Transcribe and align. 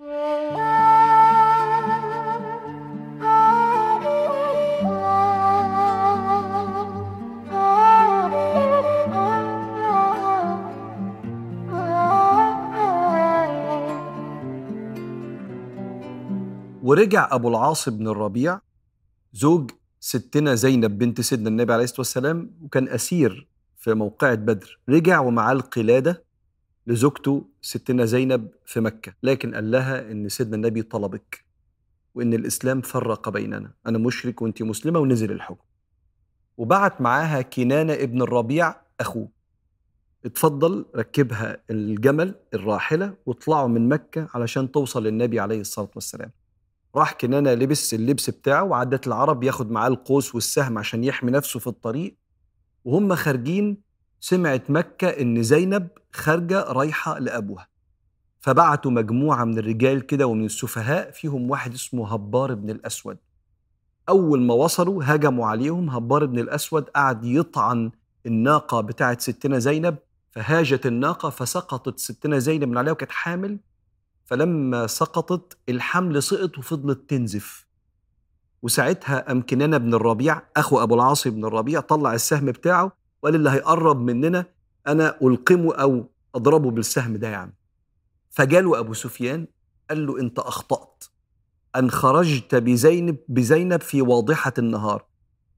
ورجع 0.00 0.06
أبو 17.32 17.48
العاص 17.48 17.88
بن 17.88 18.08
الربيع 18.08 18.60
زوج 19.32 19.70
ستنا 20.00 20.54
زينب 20.54 20.98
بنت 20.98 21.20
سيدنا 21.20 21.48
النبي 21.48 21.72
عليه 21.72 21.84
الصلاة 21.84 22.00
والسلام 22.00 22.50
وكان 22.62 22.88
أسير 22.88 23.48
في 23.78 23.94
موقعة 23.94 24.34
بدر. 24.34 24.80
رجع 24.88 25.20
ومعاه 25.20 25.52
القلادة 25.52 26.23
لزوجته 26.86 27.44
ستنا 27.62 28.04
زينب 28.04 28.48
في 28.64 28.80
مكة 28.80 29.14
لكن 29.22 29.54
قال 29.54 29.70
لها 29.70 30.12
إن 30.12 30.28
سيدنا 30.28 30.56
النبي 30.56 30.82
طلبك 30.82 31.44
وإن 32.14 32.34
الإسلام 32.34 32.80
فرق 32.80 33.28
بيننا 33.28 33.72
أنا 33.86 33.98
مشرك 33.98 34.42
وأنت 34.42 34.62
مسلمة 34.62 34.98
ونزل 35.00 35.32
الحكم. 35.32 35.64
وبعت 36.56 37.00
معاها 37.00 37.42
كنانة 37.42 37.92
ابن 37.92 38.22
الربيع 38.22 38.74
أخوه. 39.00 39.28
اتفضل 40.24 40.86
ركبها 40.96 41.56
الجمل 41.70 42.34
الراحلة 42.54 43.14
واطلعوا 43.26 43.68
من 43.68 43.88
مكة 43.88 44.28
علشان 44.34 44.72
توصل 44.72 45.06
للنبي 45.06 45.40
عليه 45.40 45.60
الصلاة 45.60 45.90
والسلام. 45.94 46.30
راح 46.96 47.12
كنانة 47.12 47.54
لبس 47.54 47.94
اللبس 47.94 48.30
بتاعه 48.30 48.62
وعادة 48.62 49.00
العرب 49.06 49.42
ياخد 49.42 49.70
معاه 49.70 49.88
القوس 49.88 50.34
والسهم 50.34 50.78
عشان 50.78 51.04
يحمي 51.04 51.30
نفسه 51.30 51.60
في 51.60 51.66
الطريق. 51.66 52.16
وهم 52.84 53.14
خارجين 53.14 53.82
سمعت 54.24 54.70
مكة 54.70 55.08
إن 55.08 55.42
زينب 55.42 55.88
خارجة 56.12 56.60
رايحة 56.62 57.18
لأبوها. 57.18 57.68
فبعتوا 58.40 58.90
مجموعة 58.90 59.44
من 59.44 59.58
الرجال 59.58 60.06
كده 60.06 60.26
ومن 60.26 60.44
السفهاء 60.44 61.10
فيهم 61.10 61.50
واحد 61.50 61.74
اسمه 61.74 62.12
هبار 62.12 62.54
بن 62.54 62.70
الأسود. 62.70 63.18
أول 64.08 64.42
ما 64.42 64.54
وصلوا 64.54 65.02
هجموا 65.04 65.46
عليهم 65.46 65.90
هبار 65.90 66.26
بن 66.26 66.38
الأسود 66.38 66.82
قعد 66.82 67.24
يطعن 67.24 67.90
الناقة 68.26 68.80
بتاعت 68.80 69.20
ستنا 69.20 69.58
زينب 69.58 69.96
فهاجت 70.30 70.86
الناقة 70.86 71.30
فسقطت 71.30 71.98
ستنا 71.98 72.38
زينب 72.38 72.68
من 72.68 72.78
عليها 72.78 72.92
وكانت 72.92 73.12
حامل. 73.12 73.58
فلما 74.24 74.86
سقطت 74.86 75.58
الحمل 75.68 76.22
سقط 76.22 76.58
وفضلت 76.58 77.10
تنزف. 77.10 77.66
وساعتها 78.62 79.20
قام 79.20 79.42
كنانة 79.42 79.78
بن 79.78 79.94
الربيع 79.94 80.42
أخو 80.56 80.82
أبو 80.82 80.94
العاص 80.94 81.28
بن 81.28 81.44
الربيع 81.44 81.80
طلع 81.80 82.14
السهم 82.14 82.46
بتاعه 82.46 83.03
وقال 83.24 83.34
اللي 83.34 83.50
هيقرب 83.50 84.00
مننا 84.00 84.46
أنا 84.86 85.18
ألقمه 85.22 85.74
أو 85.74 86.10
أضربه 86.34 86.70
بالسهم 86.70 87.16
ده 87.16 87.28
يعني 87.28 87.54
فجاله 88.30 88.78
أبو 88.78 88.94
سفيان 88.94 89.46
قال 89.90 90.06
له 90.06 90.20
أنت 90.20 90.38
أخطأت. 90.38 91.04
أن 91.76 91.90
خرجت 91.90 92.54
بزينب 92.54 93.16
بزينب 93.28 93.80
في 93.80 94.02
واضحة 94.02 94.52
النهار. 94.58 95.04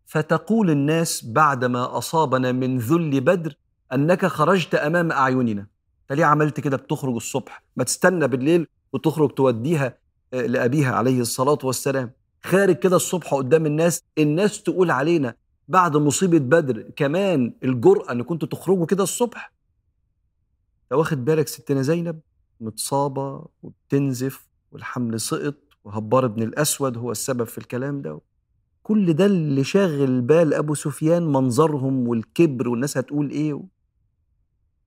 فتقول 0.06 0.70
الناس 0.70 1.24
بعدما 1.24 1.98
أصابنا 1.98 2.52
من 2.52 2.78
ذل 2.78 3.20
بدر 3.20 3.56
أنك 3.92 4.26
خرجت 4.26 4.74
أمام 4.74 5.12
أعيننا. 5.12 5.66
انت 6.02 6.18
ليه 6.18 6.24
عملت 6.24 6.60
كده 6.60 6.76
بتخرج 6.76 7.14
الصبح 7.14 7.62
ما 7.76 7.84
تستنى 7.84 8.28
بالليل 8.28 8.66
وتخرج 8.92 9.30
توديها 9.30 9.98
آه، 10.34 10.46
لأبيها 10.46 10.94
عليه 10.94 11.20
الصلاة 11.20 11.58
والسلام. 11.64 12.10
خارج 12.44 12.76
كده 12.76 12.96
الصبح 12.96 13.34
قدام 13.34 13.66
الناس 13.66 14.02
الناس 14.18 14.62
تقول 14.62 14.90
علينا 14.90 15.34
بعد 15.68 15.96
مصيبة 15.96 16.38
بدر 16.38 16.82
كمان 16.96 17.52
الجرأة 17.64 18.12
إن 18.12 18.22
كنتوا 18.22 18.48
تخرجوا 18.48 18.86
كده 18.86 19.02
الصبح؟ 19.02 19.52
لو 20.90 20.98
واخد 20.98 21.24
بالك 21.24 21.48
ستنا 21.48 21.82
زينب 21.82 22.20
متصابة 22.60 23.46
وبتنزف 23.62 24.48
والحمل 24.72 25.20
سقط 25.20 25.54
وهبار 25.84 26.26
بن 26.26 26.42
الأسود 26.42 26.98
هو 26.98 27.10
السبب 27.10 27.44
في 27.44 27.58
الكلام 27.58 28.02
ده. 28.02 28.20
كل 28.82 29.12
ده 29.12 29.26
اللي 29.26 29.64
شاغل 29.64 30.20
بال 30.20 30.54
أبو 30.54 30.74
سفيان 30.74 31.22
منظرهم 31.32 32.08
والكبر 32.08 32.68
والناس 32.68 32.96
هتقول 32.98 33.30
إيه؟ 33.30 33.62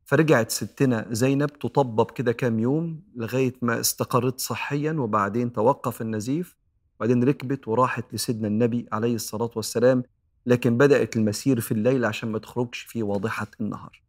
فرجعت 0.05 0.51
ستنا 0.51 1.05
زينب 1.11 1.49
تطبب 1.59 2.11
كده 2.11 2.31
كام 2.31 2.59
يوم 2.59 3.01
لغاية 3.15 3.53
ما 3.61 3.79
استقرت 3.79 4.39
صحيا 4.39 4.91
وبعدين 4.93 5.53
توقف 5.53 6.01
النزيف 6.01 6.57
وبعدين 6.99 7.23
ركبت 7.23 7.67
وراحت 7.67 8.13
لسيدنا 8.13 8.47
النبي 8.47 8.85
عليه 8.91 9.15
الصلاة 9.15 9.51
والسلام 9.55 10.03
لكن 10.49 10.77
بدأت 10.77 11.15
المسير 11.15 11.59
في 11.59 11.71
الليل 11.71 12.05
عشان 12.05 12.31
ما 12.31 12.39
تخرجش 12.39 12.79
في 12.79 13.03
واضحة 13.03 13.47
النهار. 13.61 14.01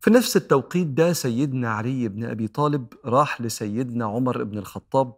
في 0.00 0.10
نفس 0.10 0.36
التوقيت 0.36 0.86
ده 0.86 1.12
سيدنا 1.12 1.70
علي 1.70 2.08
بن 2.08 2.24
أبي 2.24 2.48
طالب 2.48 2.86
راح 3.04 3.40
لسيدنا 3.40 4.04
عمر 4.04 4.44
بن 4.44 4.58
الخطاب 4.58 5.14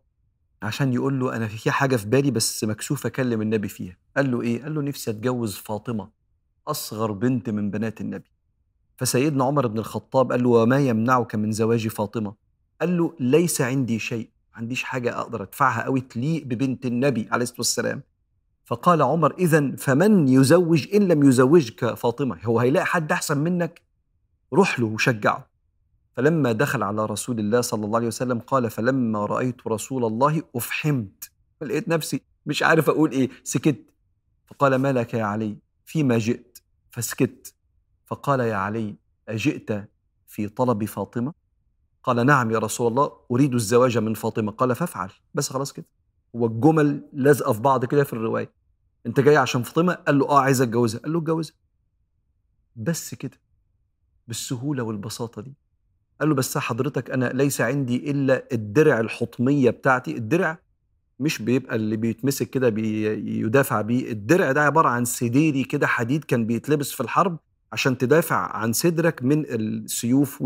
عشان 0.63 0.93
يقول 0.93 1.21
له 1.21 1.37
أنا 1.37 1.49
في 1.49 1.71
حاجة 1.71 1.97
في 1.97 2.07
بالي 2.07 2.31
بس 2.31 2.65
مكسوف 2.65 3.07
أكلم 3.07 3.43
النبي 3.43 3.69
فيها. 3.69 3.97
قال 4.17 4.31
له 4.31 4.43
إيه؟ 4.43 4.63
قال 4.63 4.75
له 4.75 4.83
نفسي 4.83 5.11
أتجوز 5.11 5.55
فاطمة 5.57 6.11
أصغر 6.69 7.13
بنت 7.13 7.51
من 7.51 7.71
بنات 7.71 8.01
النبي. 8.01 8.31
فسيدنا 8.97 9.45
عمر 9.45 9.67
بن 9.67 9.79
الخطاب 9.79 10.33
قال 10.33 10.43
له 10.43 10.49
وما 10.49 10.79
يمنعك 10.79 11.35
من 11.35 11.53
زواج 11.53 11.89
فاطمة؟ 11.89 12.35
قال 12.81 12.99
له 12.99 13.15
ليس 13.21 13.61
عندي 13.61 13.99
شيء 13.99 14.31
ما 14.53 14.59
عنديش 14.59 14.83
حاجة 14.83 15.21
أقدر 15.21 15.43
أدفعها 15.43 15.81
أوي 15.81 16.01
تليق 16.01 16.45
ببنت 16.45 16.87
النبي 16.87 17.29
عليه 17.31 17.43
الصلاة 17.43 17.59
والسلام. 17.61 18.03
فقال 18.65 19.03
عمر 19.03 19.35
إذا 19.35 19.77
فمن 19.77 20.29
يزوج 20.29 20.95
إن 20.95 21.09
لم 21.09 21.29
يزوجك 21.29 21.95
فاطمة؟ 21.95 22.39
هو 22.45 22.61
هيلاقي 22.61 22.87
حد 22.87 23.13
أحسن 23.13 23.39
منك؟ 23.39 23.83
روح 24.53 24.81
له 24.81 24.87
وشجعه. 24.87 25.47
فلما 26.13 26.53
دخل 26.53 26.83
على 26.83 27.07
رسول 27.07 27.39
الله 27.41 27.61
صلى 27.61 27.85
الله 27.85 27.97
عليه 27.97 28.07
وسلم 28.07 28.39
قال 28.39 28.71
فلما 28.71 29.27
رأيت 29.27 29.67
رسول 29.67 30.05
الله 30.05 30.43
أفحمت. 30.57 31.31
لقيت 31.63 31.89
نفسي 31.89 32.21
مش 32.47 32.63
عارف 32.63 32.89
أقول 32.89 33.11
إيه 33.11 33.31
سكت. 33.45 33.85
فقال 34.47 34.75
ما 34.75 34.93
لك 34.93 35.15
يا 35.15 35.25
علي؟ 35.25 35.57
فيما 35.85 36.19
جئت. 36.19 36.59
فسكت. 36.91 37.55
فقال 38.07 38.41
يا 38.41 38.55
علي 38.55 38.95
أجئت 39.29 39.89
في 40.27 40.49
طلب 40.49 40.85
فاطمة؟ 40.85 41.33
قال 42.03 42.27
نعم 42.27 42.51
يا 42.51 42.59
رسول 42.59 42.87
الله 42.87 43.13
أريد 43.31 43.55
الزواج 43.55 43.99
من 43.99 44.15
فاطمة. 44.15 44.53
قال 44.53 44.75
فافعل. 44.75 45.11
بس 45.35 45.51
خلاص 45.51 45.73
كده. 45.73 45.87
هو 46.37 46.47
الجمل 46.47 47.09
لازقة 47.13 47.53
في 47.53 47.61
بعض 47.61 47.85
كده 47.85 48.05
في 48.05 48.13
الرواية. 48.13 48.51
أنت 49.07 49.21
جاي 49.21 49.37
عشان 49.37 49.63
فاطمة؟ 49.63 49.93
قال 49.93 50.19
له 50.19 50.29
آه 50.29 50.41
عايز 50.41 50.63
أتجوزها. 50.63 51.01
قال 51.01 51.13
له 51.13 51.19
أتجوزها. 51.19 51.55
بس 52.77 53.15
كده 53.15 53.39
بالسهولة 54.29 54.83
والبساطة 54.83 55.43
دي. 55.43 55.55
قال 56.21 56.29
له 56.29 56.35
بس 56.35 56.59
حضرتك 56.59 57.11
أنا 57.11 57.25
ليس 57.27 57.61
عندي 57.61 58.11
إلا 58.11 58.45
الدرع 58.53 59.01
الحطمية 59.01 59.71
بتاعتي. 59.71 60.17
الدرع 60.17 60.59
مش 61.21 61.43
بيبقى 61.43 61.77
اللي 61.77 61.97
بيتمسك 61.97 62.51
كده 62.51 62.69
بيدافع 62.69 63.81
بيه. 63.81 64.13
الدرع 64.13 64.53
ده 64.53 64.63
عبارة 64.63 64.89
عن 64.89 65.05
سديري 65.05 65.65
كده 65.65 65.87
حديد 65.87 66.25
كان 66.25 66.47
بيتلبس 66.47 66.93
في 66.93 67.01
الحرب 67.01 67.39
عشان 67.73 67.99
تدافع 67.99 68.57
عن 68.57 68.73
صدرك 68.73 69.23
من 69.23 69.45
السيوف 69.49 70.43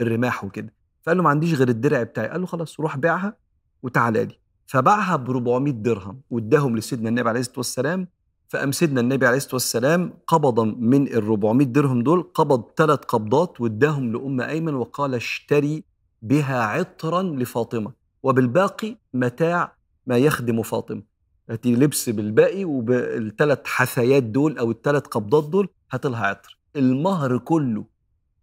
والرماح 0.00 0.44
وكده. 0.44 0.72
فقال 1.02 1.16
له 1.16 1.22
ما 1.22 1.30
عنديش 1.30 1.54
غير 1.54 1.68
الدرع 1.68 2.02
بتاعي. 2.02 2.28
قال 2.28 2.40
له 2.40 2.46
خلاص 2.46 2.80
روح 2.80 2.96
بيعها 2.96 3.36
وتعالى 3.82 4.24
لي. 4.24 4.40
فباعها 4.70 5.16
ب 5.16 5.30
400 5.30 5.72
درهم 5.72 6.20
واداهم 6.30 6.76
لسيدنا 6.76 7.08
النبي 7.08 7.28
عليه 7.28 7.40
الصلاة 7.40 7.58
والسلام 7.58 8.08
فقام 8.48 8.72
سيدنا 8.72 9.00
النبي 9.00 9.26
عليه 9.26 9.36
الصلاة 9.36 9.54
والسلام 9.54 10.12
قبض 10.26 10.60
من 10.60 11.06
ال 11.06 11.24
400 11.24 11.66
درهم 11.66 12.02
دول 12.02 12.30
قبض 12.34 12.64
ثلاث 12.76 12.98
قبضات 12.98 13.60
واداهم 13.60 14.12
لأم 14.12 14.40
أيمن 14.40 14.74
وقال 14.74 15.14
اشتري 15.14 15.84
بها 16.22 16.62
عطرا 16.62 17.22
لفاطمة 17.22 17.92
وبالباقي 18.22 18.96
متاع 19.14 19.72
ما 20.06 20.18
يخدم 20.18 20.62
فاطمة. 20.62 21.02
هاتي 21.50 21.74
لبس 21.74 22.08
بالباقي 22.08 22.64
وبالثلاث 22.64 23.58
حثيات 23.64 24.22
دول 24.22 24.58
أو 24.58 24.70
الثلاث 24.70 25.02
قبضات 25.02 25.44
دول 25.44 25.68
هات 25.92 26.06
لها 26.06 26.26
عطر. 26.26 26.58
المهر 26.76 27.38
كله 27.38 27.84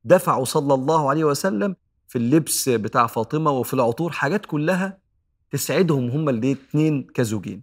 دفعه 0.03 0.43
صلى 0.43 0.73
الله 0.73 1.09
عليه 1.09 1.23
وسلم 1.23 1.75
في 2.07 2.17
اللبس 2.17 2.69
بتاع 2.69 3.07
فاطمة 3.07 3.51
وفي 3.51 3.73
العطور 3.73 4.11
حاجات 4.11 4.45
كلها 4.45 5.06
تسعدهم 5.51 6.09
هما 6.09 6.31
الاثنين 6.31 7.07
كزوجين. 7.13 7.61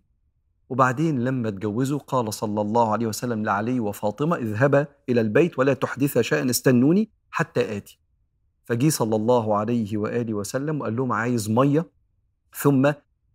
وبعدين 0.69 1.25
لما 1.25 1.49
اتجوزوا 1.49 1.99
قال 1.99 2.35
صلى 2.35 2.61
الله 2.61 2.93
عليه 2.93 3.07
وسلم 3.07 3.45
لعلي 3.45 3.81
وفاطمة 3.81 4.37
اذهبا 4.37 4.87
إلى 5.09 5.21
البيت 5.21 5.59
ولا 5.59 5.75
تحدثا 5.75 6.23
شيئا 6.23 6.51
استنوني 6.51 7.11
حتى 7.31 7.77
آتي. 7.77 7.99
فجي 8.65 8.91
صلى 8.91 9.17
الله 9.17 9.57
عليه 9.57 9.97
وآله 9.97 10.35
وسلم 10.35 10.81
وقال 10.81 10.97
لهم 10.97 11.13
عايز 11.13 11.51
مية؟ 11.51 11.87
ثم 12.63 12.87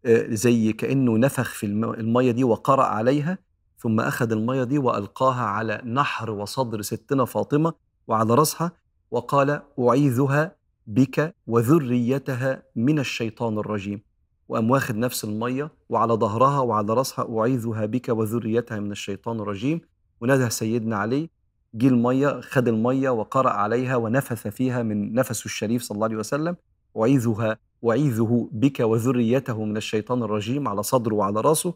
آه، 0.05 0.27
زي 0.29 0.73
كأنه 0.73 1.17
نفخ 1.17 1.53
في 1.53 1.65
المية 1.65 2.31
دي 2.31 2.43
وقرأ 2.43 2.83
عليها 2.83 3.37
ثم 3.77 3.99
أخذ 3.99 4.31
المية 4.31 4.63
دي 4.63 4.77
وألقاها 4.77 5.41
على 5.41 5.81
نحر 5.85 6.31
وصدر 6.31 6.81
ستنا 6.81 7.25
فاطمة 7.25 7.73
وعلى 8.07 8.33
رأسها 8.33 8.71
وقال 9.11 9.61
أعيذها 9.79 10.55
بك 10.87 11.35
وذريتها 11.47 12.63
من 12.75 12.99
الشيطان 12.99 13.57
الرجيم. 13.57 14.01
وقام 14.49 14.71
واخد 14.71 14.95
نفس 14.95 15.23
المية 15.23 15.71
وعلى 15.89 16.13
ظهرها 16.13 16.59
وعلى 16.59 16.93
رأسها 16.93 17.39
أعيذها 17.39 17.85
بك 17.85 18.09
وذريتها 18.09 18.79
من 18.79 18.91
الشيطان 18.91 19.39
الرجيم. 19.39 19.81
ونده 20.21 20.49
سيدنا 20.49 20.95
علي 20.97 21.29
جه 21.73 21.87
المية 21.87 22.41
خد 22.41 22.67
المية 22.67 23.09
وقرأ 23.09 23.49
عليها 23.49 23.95
ونفث 23.95 24.47
فيها 24.47 24.83
من 24.83 25.13
نفسه 25.13 25.45
الشريف 25.45 25.83
صلى 25.83 25.95
الله 25.95 26.05
عليه 26.05 26.17
وسلم. 26.17 26.55
أعيذها 26.97 27.57
وعيذه 27.81 28.49
بك 28.51 28.79
وذريته 28.79 29.65
من 29.65 29.77
الشيطان 29.77 30.23
الرجيم 30.23 30.67
على 30.67 30.83
صدره 30.83 31.15
وعلى 31.15 31.41
راسه 31.41 31.73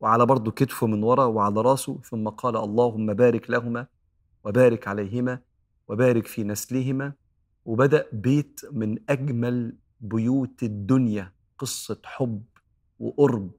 وعلى 0.00 0.26
برضه 0.26 0.50
كتفه 0.50 0.86
من 0.86 1.02
ورا 1.02 1.24
وعلى 1.24 1.60
راسه. 1.60 1.98
ثم 2.04 2.28
قال 2.28 2.56
اللهم 2.56 3.14
بارك 3.14 3.50
لهما 3.50 3.86
وبارك 4.44 4.88
عليهما 4.88 5.38
وبارك 5.88 6.26
في 6.26 6.44
نسلهما. 6.44 7.12
وبدأ 7.64 8.06
بيت 8.12 8.60
من 8.72 8.98
أجمل 9.08 9.76
بيوت 10.00 10.62
الدنيا. 10.62 11.35
قصة 11.58 11.98
حب 12.04 12.42
وقرب 12.98 13.50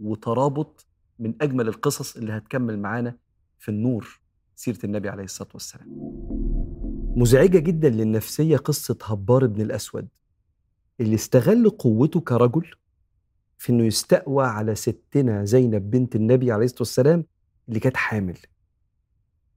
وترابط 0.00 0.86
من 1.18 1.34
أجمل 1.40 1.68
القصص 1.68 2.16
اللي 2.16 2.32
هتكمل 2.32 2.78
معانا 2.78 3.16
في 3.58 3.68
النور 3.68 4.20
سيرة 4.56 4.78
النبي 4.84 5.08
عليه 5.08 5.24
الصلاة 5.24 5.48
والسلام 5.54 5.88
مزعجة 7.16 7.58
جدا 7.58 7.88
للنفسية 7.88 8.56
قصة 8.56 8.98
هبار 9.02 9.46
بن 9.46 9.60
الأسود 9.60 10.08
اللي 11.00 11.14
استغل 11.14 11.70
قوته 11.70 12.20
كرجل 12.20 12.70
في 13.58 13.72
إنه 13.72 13.84
يستقوى 13.84 14.44
على 14.46 14.74
ستنا 14.74 15.44
زينب 15.44 15.90
بنت 15.90 16.16
النبي 16.16 16.52
عليه 16.52 16.64
الصلاة 16.64 16.80
والسلام 16.80 17.24
اللي 17.68 17.80
كانت 17.80 17.96
حامل. 17.96 18.38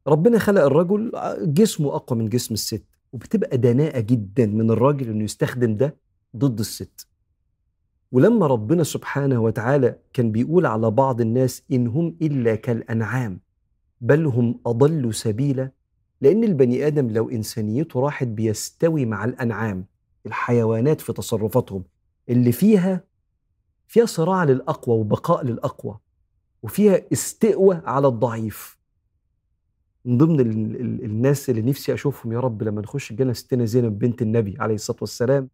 ربنا 0.08 0.40
خلق 0.40 0.62
الرجل 0.62 1.12
جسمه 1.54 1.96
أقوى 1.96 2.20
من 2.20 2.30
جسم 2.30 2.54
الست 2.54 2.84
وبتبقى 3.14 3.58
دناءة 3.58 4.00
جدا 4.00 4.46
من 4.46 4.72
الراجل 4.72 5.10
إنه 5.10 5.24
يستخدم 5.24 5.76
ده 5.78 5.98
ضد 6.38 6.60
الست. 6.60 7.08
ولما 8.12 8.48
ربنا 8.48 8.84
سبحانه 8.84 9.42
وتعالى 9.42 9.96
كان 10.14 10.32
بيقول 10.32 10.66
على 10.66 10.92
بعض 10.92 11.22
الناس 11.22 11.64
إن 11.72 11.88
هم 11.88 12.16
إلا 12.22 12.56
كالأنعام 12.56 13.40
بل 14.02 14.26
هم 14.26 14.60
أضل 14.66 15.14
سبيلا 15.14 15.72
لأن 16.22 16.44
البني 16.44 16.88
آدم 16.88 17.10
لو 17.10 17.30
إنسانيته 17.30 18.00
راحت 18.00 18.28
بيستوي 18.28 19.06
مع 19.06 19.26
الأنعام 19.26 19.86
الحيوانات 20.26 21.02
في 21.02 21.14
تصرفاتهم 21.14 21.84
اللي 22.30 22.52
فيها 22.52 23.04
فيها 23.88 24.06
صراع 24.06 24.44
للأقوى 24.44 25.00
وبقاء 25.00 25.46
للأقوى 25.46 25.98
وفيها 26.64 27.02
استقوى 27.14 27.82
على 27.86 28.08
الضعيف. 28.08 28.78
من 30.06 30.18
ضمن 30.18 30.40
ال 30.40 30.82
ال 30.82 31.04
الناس 31.04 31.50
اللي 31.50 31.62
نفسي 31.62 31.94
أشوفهم 31.94 32.32
يا 32.34 32.40
رب 32.40 32.64
لما 32.64 32.82
نخش 32.82 33.12
الجنة 33.12 33.34
ستنا 33.34 33.66
زينب 33.66 34.00
بنت 34.00 34.22
النبي 34.22 34.56
عليه 34.60 34.76
الصلاة 34.76 34.98
والسلام 35.02 35.50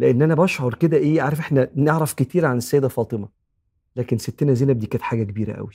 لأن 0.00 0.22
أنا 0.22 0.34
بشعر 0.34 0.74
كده 0.74 0.96
إيه 0.96 1.22
عارف 1.22 1.40
إحنا 1.40 1.70
نعرف 1.74 2.12
كتير 2.14 2.46
عن 2.46 2.56
السيدة 2.56 2.88
فاطمة 2.88 3.28
لكن 3.96 4.18
ستنا 4.18 4.54
زينب 4.54 4.78
دي 4.78 4.86
كانت 4.86 5.02
حاجة 5.02 5.22
كبيرة 5.24 5.52
قوي 5.56 5.74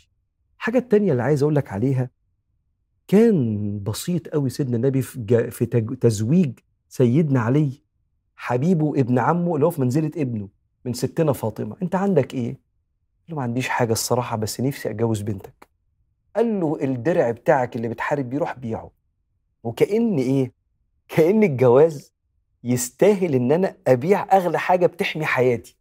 الحاجة 0.57 0.77
التانية 0.77 1.12
اللي 1.12 1.24
عايز 1.24 1.44
أقول 1.44 1.56
لك 1.56 1.72
عليها 1.72 2.10
كان 3.07 3.80
بسيط 3.83 4.27
قوي 4.27 4.50
سيدنا 4.50 4.75
النبي 4.75 5.01
في, 5.01 5.66
تزويج 6.01 6.60
سيدنا 6.89 7.39
علي 7.39 7.72
حبيبه 8.36 9.00
ابن 9.00 9.19
عمه 9.19 9.56
اللي 9.56 9.66
هو 9.66 9.69
في 9.69 9.81
منزلة 9.81 10.12
ابنه 10.18 10.50
من 10.86 10.94
ستنا 10.94 11.33
فاطمة. 11.33 11.75
أنت 11.81 11.95
عندك 11.95 12.33
إيه؟ 12.33 12.48
قال 12.48 13.30
له 13.30 13.36
ما 13.36 13.42
عنديش 13.44 13.69
حاجة 13.69 13.92
الصراحة 13.92 14.38
بس 14.38 14.62
نفسي 14.62 14.89
أتجوز 14.89 15.22
بنتك. 15.22 15.68
قال 16.36 16.60
له 16.60 16.77
الدرع 16.83 17.31
بتاعك 17.31 17.75
اللي 17.75 17.88
بتحارب 17.88 18.30
بيه 18.30 18.38
روح 18.38 18.60
بيعه. 18.60 18.92
وكأن 19.63 20.18
إيه؟ 20.18 20.54
كأن 21.07 21.44
الجواز 21.44 22.15
يستاهل 22.66 23.36
إن 23.36 23.52
أنا 23.52 23.76
أبيع 23.88 24.38
أغلى 24.38 24.60
حاجة 24.60 24.86
بتحمي 24.86 25.26
حياتي. 25.26 25.78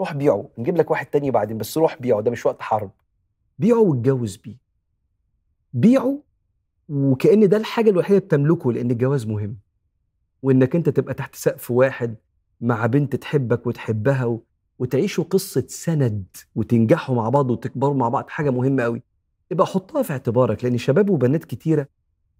روح 0.00 0.12
بيعه 0.12 0.48
نجيب 0.58 0.76
لك 0.76 0.90
واحد 0.90 1.06
تاني 1.06 1.30
بعدين 1.30 1.58
بس 1.58 1.78
روح 1.78 1.96
بيعه 2.00 2.20
ده 2.20 2.30
مش 2.30 2.46
وقت 2.46 2.62
حرب. 2.62 2.90
بيعه 3.58 3.78
واتجوز 3.80 4.36
بيه. 4.36 4.56
بيعه 5.72 6.22
وكأن 6.88 7.48
ده 7.48 7.56
الحاجة 7.56 7.90
الوحيدة 7.90 8.18
بتملكه 8.18 8.72
لأن 8.72 8.90
الجواز 8.90 9.26
مهم. 9.26 9.56
وإنك 10.42 10.76
أنت 10.76 10.88
تبقى 10.88 11.14
تحت 11.14 11.34
سقف 11.34 11.70
واحد 11.70 12.16
مع 12.60 12.86
بنت 12.86 13.16
تحبك 13.16 13.66
وتحبها. 13.66 14.38
وتعيشوا 14.78 15.24
قصة 15.24 15.64
سند 15.68 16.24
وتنجحوا 16.54 17.14
مع 17.16 17.28
بعض 17.28 17.50
وتكبروا 17.50 17.94
مع 17.94 18.08
بعض 18.08 18.28
حاجة 18.28 18.50
مهمة 18.50 18.82
قوي 18.82 19.02
يبقى 19.50 19.66
حطها 19.66 20.02
في 20.02 20.12
اعتبارك 20.12 20.64
لأن 20.64 20.78
شباب 20.78 21.10
وبنات 21.10 21.44
كتيرة 21.44 21.88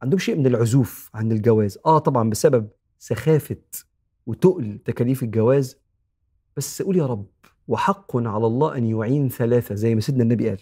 عندهم 0.03 0.19
شيء 0.19 0.37
من 0.37 0.47
العزوف 0.47 1.11
عن 1.15 1.33
الجواز. 1.33 1.79
آه 1.87 1.99
طبعا 1.99 2.31
بسبب 2.31 2.69
سخافة 2.99 3.57
وتقل 4.27 4.79
تكاليف 4.85 5.23
الجواز 5.23 5.77
بس 6.57 6.83
قول 6.83 6.97
يا 6.97 7.07
رب 7.07 7.27
وحق 7.69 8.17
على 8.17 8.47
الله 8.47 8.77
أن 8.77 8.85
يعين 8.87 9.29
ثلاثة 9.29 9.75
زي 9.75 9.95
ما 9.95 10.01
سيدنا 10.01 10.23
النبي 10.23 10.49
قال. 10.49 10.59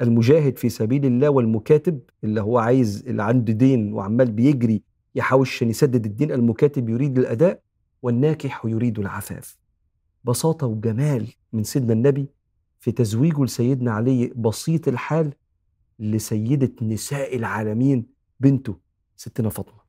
المجاهد 0.00 0.58
في 0.58 0.68
سبيل 0.68 1.06
الله 1.06 1.30
والمكاتب 1.30 2.00
اللي 2.24 2.40
هو 2.40 2.58
عايز 2.58 3.04
اللي 3.06 3.22
عنده 3.22 3.52
دين 3.52 3.92
وعمال 3.92 4.32
بيجري 4.32 4.82
يحاول 5.14 5.46
عشان 5.46 5.70
يسدد 5.70 6.06
الدين 6.06 6.32
المكاتب 6.32 6.88
يريد 6.88 7.18
الأداء 7.18 7.62
والناكح 8.02 8.64
يريد 8.64 8.98
العفاف. 8.98 9.58
بساطة 10.24 10.66
وجمال 10.66 11.28
من 11.52 11.64
سيدنا 11.64 11.92
النبي 11.92 12.26
في 12.80 12.92
تزويجه 12.92 13.44
لسيدنا 13.44 13.92
علي 13.92 14.32
بسيط 14.36 14.88
الحال 14.88 15.32
لسيدة 15.98 16.72
نساء 16.82 17.36
العالمين 17.36 18.06
بنته 18.40 18.76
ستنا 19.16 19.48
فاطمة. 19.48 19.87